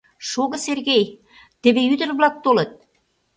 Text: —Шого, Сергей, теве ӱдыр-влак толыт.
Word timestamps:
—Шого, 0.29 0.57
Сергей, 0.65 1.05
теве 1.61 1.81
ӱдыр-влак 1.93 2.35
толыт. 2.43 2.71